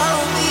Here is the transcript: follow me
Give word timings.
follow 0.00 0.24
me 0.32 0.49